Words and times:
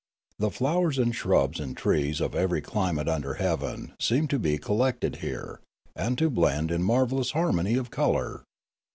The 0.39 0.49
flowers 0.49 0.97
and 0.97 1.13
shrubs 1.13 1.59
and 1.59 1.77
trees 1.77 2.21
of 2.21 2.33
every 2.33 2.59
climate 2.59 3.07
under 3.07 3.35
heaven 3.35 3.93
seemed 3.99 4.31
to 4.31 4.39
be 4.39 4.57
collected 4.57 5.17
here, 5.17 5.61
and 5.95 6.17
to 6.17 6.31
blend 6.31 6.71
in 6.71 6.81
marvellous 6.81 7.33
harmony 7.33 7.75
of 7.75 7.91
colour. 7.91 8.41